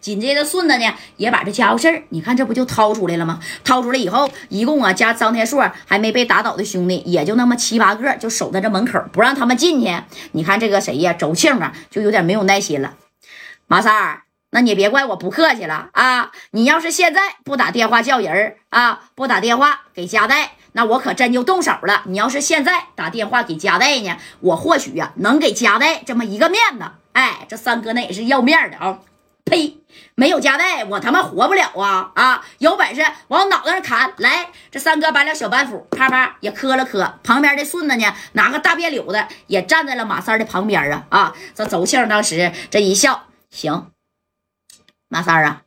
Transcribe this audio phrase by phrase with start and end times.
[0.00, 3.38] 紧接着顺子呢也把这家伙事儿，你看这不就掏出来了吗？
[3.62, 9.94] 掏出来以后，一共啊加张天硕还没被打倒的兄弟也就那么七八个，就守在这门口不让他们进去。
[10.32, 12.94] 你看这个谁呀，周庆啊，就有点没有耐心了。
[13.66, 16.32] 马三儿，那你别怪我不客气了啊！
[16.52, 20.52] 你要是现在不打电话叫人啊，不打电话给加代。
[20.72, 22.04] 那我可真就动手了。
[22.06, 26.84] 你要是现在打电话给加代呢，我或许呀能给加代这么一个面子。
[27.12, 29.00] 哎，这三哥那也是要面的啊！
[29.50, 29.76] 呸，
[30.14, 32.12] 没有加代，我他妈活不了啊！
[32.14, 34.14] 啊，有本事往脑袋上砍！
[34.18, 37.18] 来，这三哥把俩小板斧啪啪也磕了磕。
[37.24, 41.06] 旁边的顺子呢，拿个大便柳子也站在了马三的旁边啊！
[41.10, 43.90] 啊，这周庆当时这一笑，行，
[45.08, 45.62] 马三啊，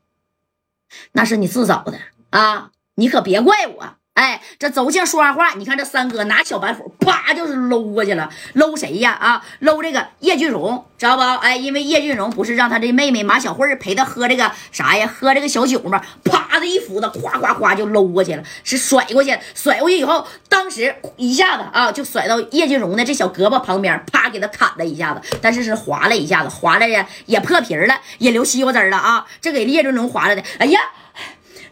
[1.12, 3.96] 那是你自找的啊，你可别怪我。
[4.14, 8.30] 哎，这邹庆说完话，你看这三哥拿小板斧，啪就是搂过去了。
[8.54, 9.12] 搂谁呀？
[9.12, 11.24] 啊，搂这个叶俊荣，知道不？
[11.24, 15.08] 哎，因为叶俊荣不是让他这妹妹马小慧陪他喝这个啥呀？
[15.08, 16.00] 喝这个小酒吗？
[16.24, 19.36] 啪的一斧子，咵咵咵就搂过去了，是甩过去。
[19.56, 25.40] 甩过去以后，当时一下子啊，就甩到叶俊荣的这小胳膊旁边，啪给他砍了一下子。
[25.42, 29.26] 但是是划了一下子，划了呀也破皮了，也流西瓜汁了啊！
[29.42, 30.44] 这给叶俊荣划了的。
[30.60, 30.80] 哎呀，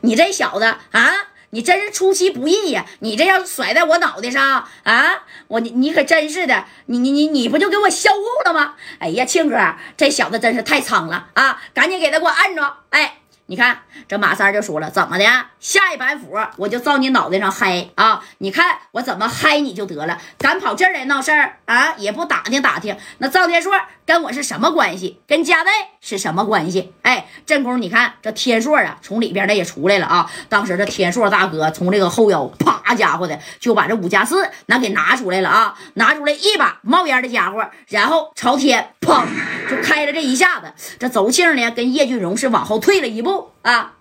[0.01, 1.11] 你这小子啊！
[1.51, 2.85] 你真是出其不意呀！
[2.99, 8.75] 你这要是甩在我脑袋上啊，我你你可真是的，你你你你不就给我销户了吗？
[8.99, 11.61] 哎呀，庆哥，这小子真是太猖了啊！
[11.73, 13.20] 赶紧给他给我按住，哎。
[13.51, 15.25] 你看这马三就说了，怎么的？
[15.59, 18.23] 下一板斧我就照你脑袋上嗨啊！
[18.37, 21.93] 你看我怎么嗨你就得了，敢跑这儿来闹事儿啊？
[21.97, 23.73] 也不打听打听，那赵天硕
[24.05, 25.19] 跟我是什么关系？
[25.27, 26.93] 跟加代是什么关系？
[27.01, 30.31] 哎，正宫，你看这天硕啊，从里边的也出来了啊！
[30.47, 35.77] 当时这天硕大哥从这个后腰，啪家伙的就把这五加四那给拿出来了啊！
[35.95, 39.25] 拿出来一把冒烟的家伙，然后朝天砰
[39.69, 40.73] 就开了这一下子。
[40.97, 43.40] 这邹庆呢，跟叶俊荣是往后退了一步。
[43.61, 43.93] 啊！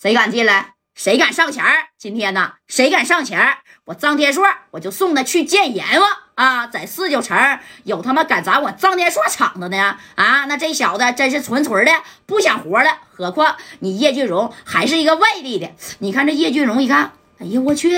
[0.00, 0.74] 谁敢进来？
[0.94, 1.64] 谁敢上前
[1.96, 2.54] 今天呢？
[2.66, 6.66] 谁敢上前我张天硕，我就送他去见阎王啊！
[6.66, 9.78] 在四九城有他妈敢砸我张天硕场子的
[10.16, 10.44] 啊！
[10.46, 11.92] 那这小子真是纯纯的
[12.26, 12.98] 不想活了。
[13.12, 15.70] 何况你叶俊荣还是一个外地的，
[16.00, 17.96] 你看这叶俊荣一看，哎呀我去，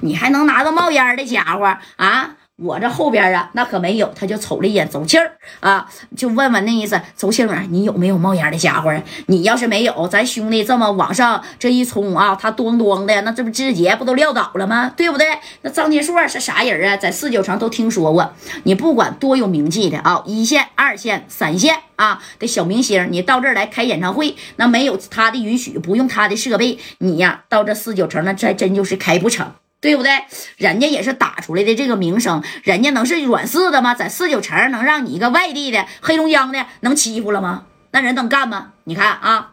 [0.00, 2.36] 你还能拿个冒烟的家伙啊！
[2.62, 5.20] 我这后边啊，那可没有，他就瞅了一眼周庆
[5.60, 9.02] 啊，就问问那意思，周庆啊，你有没有冒烟的家伙啊？
[9.26, 14.92] 你要是没有，咱兄弟这么往上这一冲啊，他咣咣的，那这不志杰不都撂倒了吗？
[14.94, 15.26] 对不对？
[15.62, 16.96] 那张天硕是啥人啊？
[16.96, 18.32] 在四九城都听说过。
[18.64, 29.50] 你不管多有名气的啊，一线、二线、三线啊的小明星，你到这儿来开演唱会，那没有他的允许，不用他的设备，你呀到这四九城那这真就是开不成。
[29.80, 30.24] 对不对？
[30.56, 33.94] 人家也是打出来的这个名声，人家能是软柿子吗？
[33.94, 37.64] 在四九城能让你一个外地的黑龙江的能欺负了吗？
[37.92, 38.72] 那人能干吗？
[38.84, 39.52] 你看啊，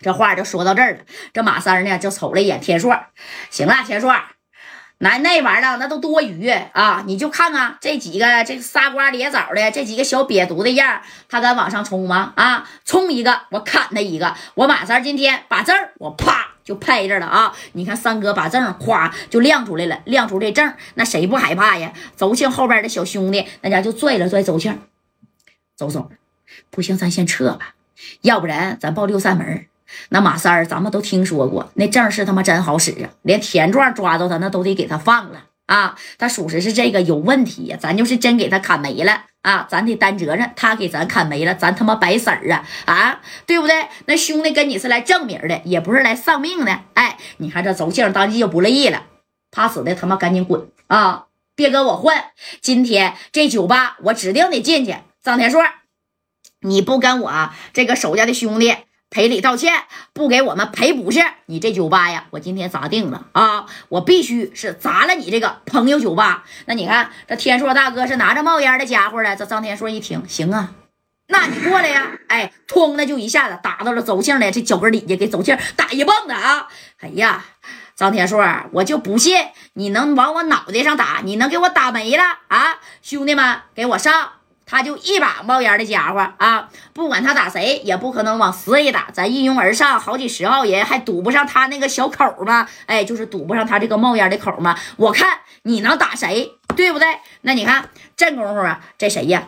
[0.00, 1.00] 这话就说到这儿了。
[1.32, 2.98] 这马三呢就瞅了一眼天硕，
[3.50, 4.14] 行了，天硕，
[4.98, 7.04] 那那玩意儿那都多余啊！
[7.06, 12.32] 你就看看这几个这仨瓜咧枣的这几个小瘪犊的样，他敢往上冲吗？
[12.36, 14.34] 啊，冲一个我砍他一个！
[14.54, 16.53] 我马三今天把证我啪。
[16.64, 17.54] 就拍着了啊！
[17.72, 21.92] 你看三哥把证咵就亮出来了，亮出这证，那谁不害怕呀？
[22.16, 24.80] 邹庆后边的小兄弟，那家就拽了拽邹庆，
[25.76, 26.10] 邹总，
[26.70, 27.74] 不行，咱先撤吧，
[28.22, 29.66] 要不然咱报六扇门。
[30.08, 35.44] 那马三儿咱们都听说过，那证是他妈真好使啊，连田壮抓到他那都得给他放了。
[35.66, 40.52] 啊，他属实是这个有问题呀，咱就是真给他砍没了啊，咱得担责任。
[40.54, 43.88] 他给咱砍没了，咱他妈白死儿啊啊，对不对？
[44.06, 46.80] 那兄弟跟你是来证明的，也不是来丧命的。
[46.94, 49.04] 哎，你看这邹庆当即就不乐意了，
[49.50, 52.14] 怕死的他妈赶紧滚啊，别跟我混！
[52.60, 54.96] 今天这酒吧我指定得进去。
[55.22, 55.62] 张天硕，
[56.60, 58.76] 你不跟我这个手下的兄弟。
[59.14, 61.24] 赔礼道歉，不给我们赔不是？
[61.46, 63.64] 你这酒吧呀，我今天砸定了啊！
[63.88, 66.42] 我必须是砸了你这个朋友酒吧。
[66.66, 69.36] 那你看，这天硕大哥是拿着冒烟的家伙了。
[69.36, 70.72] 这张天硕一听，行啊，
[71.28, 72.10] 那你过来呀！
[72.26, 76.66] 哎，通的就一下子打到了邹庆的这脚跟底下，给邹庆打一棒子啊！
[76.98, 77.44] 哎呀，
[77.94, 79.36] 张天硕，我就不信
[79.74, 82.80] 你能往我脑袋上打，你能给我打没了啊？
[83.00, 84.32] 兄弟们，给我上！
[84.74, 86.68] 他就一把冒烟的家伙啊！
[86.92, 89.06] 不管他打谁，也不可能往死里打。
[89.12, 92.66] 咱一拥而上，好几十号人，还堵不上他那个小口吗？
[92.86, 94.76] 哎，就是堵不上他这个冒烟的口吗？
[94.96, 97.06] 我看你能打谁，对不对？
[97.42, 99.44] 那你看这功夫啊，这谁呀？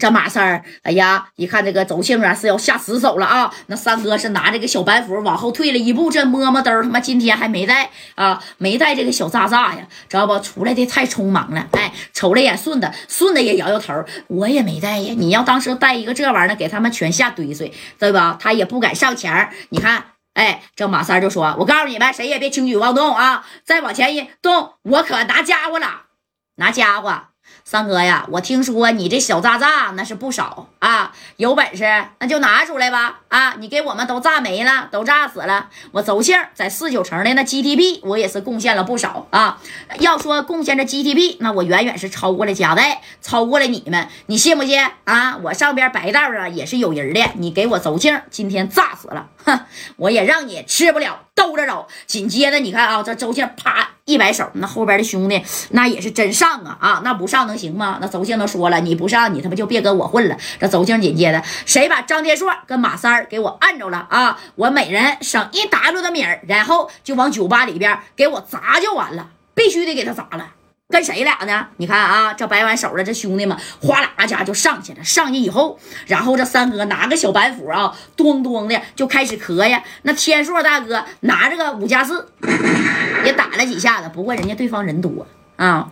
[0.00, 3.54] 这马三儿，哎呀，一看这个周庆啊是要下死手了啊！
[3.68, 10.36] 那三哥是拿这个小板斧往后退了一步，这摸摸兜，他妈今天还没带啊，没带这个小炸炸呀，知道不？
[10.40, 15.14] 出来的太匆忙了，哎，瞅了眼顺子，顺子也摇摇头，我也没带呀。
[15.16, 18.36] 你要当时带一个这玩意儿，给他们全吓堆碎，对吧？
[18.40, 23.46] 他也不敢上前你看，哎，这马三就说：“我告诉你们，谁也别轻举妄动啊！
[23.64, 25.86] 再往前一动，我可拿家伙了，
[26.56, 27.26] 拿家伙。”
[27.64, 31.84] 三哥呀，我听说你这小炸炸那是不少啊，有本事
[32.18, 33.20] 那就拿出来吧！
[33.28, 35.70] 啊，你给我们都炸没了，都炸死了。
[35.90, 39.58] 我邹庆在四九城的那 GTP，我也是贡献了不少啊。
[39.98, 45.38] 要说贡献这 GTP，那我远远是超过了贾代，超过了你们，你信不信啊？
[45.38, 49.60] 我上边白道啊也是有人的，你给我邹庆今天炸死了，哼，
[49.96, 51.86] 我也让你吃不了兜着走。
[52.06, 53.90] 紧接着你看啊，这周庆啪。
[54.06, 56.76] 一摆手，那后边的兄弟那也是真上啊。
[56.78, 57.00] 啊！
[57.02, 57.96] 那不上能行吗？
[58.02, 60.36] 那周庆都说了，你不上，你他妈就别跟我混了。
[60.60, 64.38] 这周静紧接着，谁把张天硕跟马三给我按着了啊？
[64.56, 70.50] 我每人省一 W 的米儿，然后就往酒吧里边给我砸就完了，必须得给他砸了。
[70.94, 71.66] 跟谁俩呢？
[71.78, 75.02] 你看啊，这摆完手了，这兄弟们哗啦一下就上去了。
[75.02, 75.76] 上去以后，
[76.06, 79.82] 然后这三哥拿个小板斧啊，咚咚的就开始磕呀。
[80.02, 82.28] 那天硕大哥拿着个五加四，
[83.26, 84.08] 也打了几下子。
[84.14, 85.26] 不过人家对方人多
[85.56, 85.90] 啊。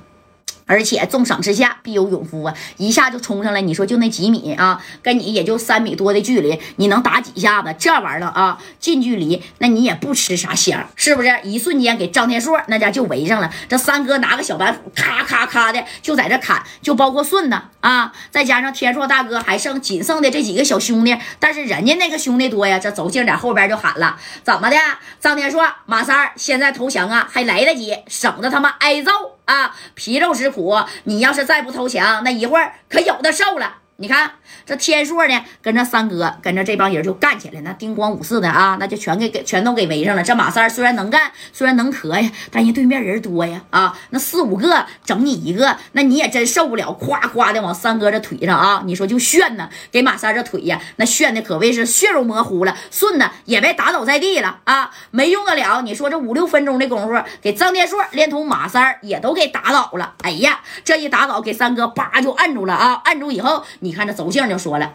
[0.67, 2.55] 而且重赏之下必有勇夫啊！
[2.77, 7.75] 一下就冲上来，你说就那几米啊，跟你也就三米多的距离，你能打几下子？
[7.79, 11.31] 这玩意儿啊，近距离那你也不吃啥香，是不是？
[11.45, 13.51] 一瞬间给张天硕那家就围上了。
[13.69, 22.79] 这三哥拿个小板斧，咔咔咔的就在这砍，就包括顺子啊，再加上天硕大哥还剩仅剩的这几个小兄弟，但是人家那个兄弟多呀。
[22.83, 24.77] 这走劲在后边就喊了：“怎么的？
[25.21, 29.13] 张天硕、马三现在投降啊，还来得及，省得他妈挨揍。”
[29.45, 33.82] 啊，皮肉之苦，你要是再不投降，那一会儿可有的受了。
[33.97, 34.33] 你看
[34.67, 40.23] 这天硕呢，跟着三哥，跟着这帮人就干起来，那叮咣五四的啊，那就全给给全都给围上了。
[40.23, 55.83] 这马三虽然能干，虽然能磕呀，但人对面人多呀啊，那四五个整你一个，那你也真受不了，夸夸的往三哥这腿上啊，你说就炫呢，给马三这腿呀，那炫的可谓是血肉模糊了，顺的也被打倒在地了啊，没用得了。
[55.83, 60.15] 你说这五六分钟的功夫，给张天硕连同马三也都给打倒了。
[60.23, 63.93] 哎呀，这一打倒，给三哥叭就按住了啊，按住以后你。
[63.93, 64.95] 看这邹静就说了，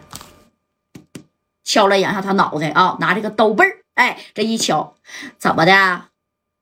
[1.62, 4.96] 敲了两下他脑袋啊，拿这个刀背儿，哎，这一敲，
[5.38, 6.06] 怎么的，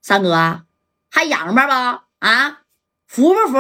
[0.03, 0.63] 三哥
[1.11, 2.59] 还洋巴不啊？
[3.07, 3.59] 服不服？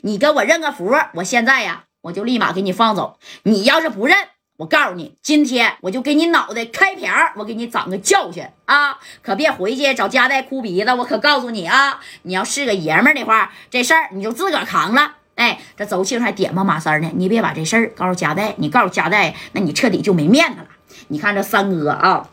[0.00, 3.18] 你跟我认个服，我现在呀，我就立马给你放走。
[3.44, 4.16] 你要是不认，
[4.56, 8.98] 我告诉你，今天我就给你脑袋开瓢，我给你长个教训啊！
[9.22, 10.92] 可别回去找家代哭鼻子。
[10.94, 15.17] 我可告诉你啊，你要是个爷们儿的话，这事儿你就自个儿扛了。
[15.38, 20.66] 哎，这邹庆还点吧马三呢，你别把这事儿告诉贾代，你告诉贾代，那你彻底就没面子了。
[21.06, 22.28] 你看这三哥啊，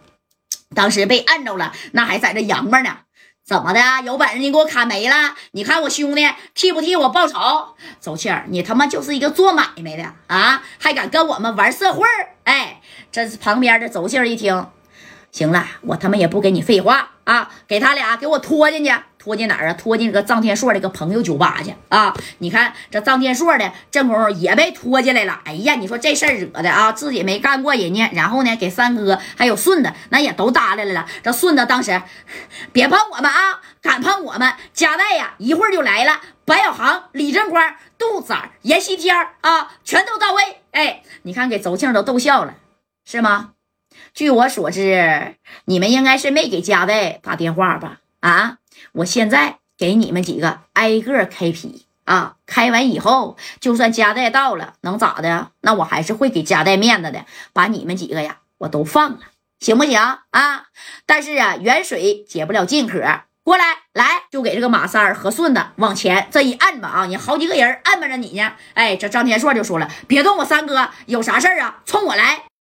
[0.73, 2.97] 当时被按着了，那还在这扬巴呢，
[3.45, 3.79] 怎么的？
[4.03, 5.35] 有本事你给我砍没了？
[5.51, 7.37] 你看我兄弟替不替我报仇？
[8.01, 12.07] 邹庆，你他妈就是一个做买卖的啊，还敢跟我们玩社会
[12.45, 12.81] 哎，
[13.11, 14.65] 这是旁边的邹庆一听，
[15.31, 18.91] 行了，我他妈也不跟你废话啊，给他俩给我拖进去。
[19.25, 19.73] 拖进哪儿啊？
[19.73, 22.15] 拖进这个臧天硕的个朋友酒吧去啊！
[22.37, 25.41] 你看这臧天硕的正功夫也被拖进来了。
[25.45, 31.07] 哎呀，你说这事儿惹的啊，自己没干过人家，然后呢，给三哥还有顺子那也都搭来了。
[31.23, 31.99] 这顺子当时
[32.71, 36.21] 别碰我们啊，敢碰我们，加代呀，一会儿就来了。
[36.45, 40.43] 白小航、李正光、杜子、闫西天啊，全都到位。
[40.69, 42.53] 哎，你看给邹庆都逗笑了，
[43.03, 43.53] 是吗？
[44.13, 45.35] 据我所知，
[45.65, 48.01] 你们应该是没给加代打电话吧？
[48.19, 48.57] 啊？
[48.93, 52.35] 我现在给你们几个挨个开皮啊！
[52.45, 55.51] 开完以后，就算加代到了，能咋的？
[55.61, 59.19] 那我还是会给加代面子的，把你们几个呀，我都放了，
[59.59, 60.65] 行不行啊？
[61.05, 63.01] 但是啊，远水解不了近渴，
[63.43, 67.05] 过来，来，就给这个马三和顺子往前这一按吧啊！
[67.07, 68.53] 你好几个人按巴着你呢。
[68.75, 72.45] 哎，这张天硕就说了，别动我三哥，有啥事儿啊，冲我来。